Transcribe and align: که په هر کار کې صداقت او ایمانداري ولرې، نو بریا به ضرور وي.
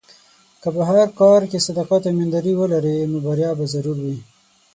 که 0.61 0.67
په 0.75 0.81
هر 0.89 1.07
کار 1.21 1.41
کې 1.49 1.65
صداقت 1.67 2.01
او 2.03 2.09
ایمانداري 2.09 2.53
ولرې، 2.57 2.97
نو 3.11 3.17
بریا 3.27 3.51
به 3.59 3.65
ضرور 3.73 3.97
وي. 4.05 4.17